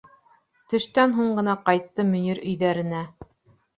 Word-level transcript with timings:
Төштән 0.73 1.13
һуң 1.19 1.29
ғына 1.39 1.55
ҡайтты 1.69 2.07
Мөнир 2.15 2.43
өйҙәренә. 2.49 3.07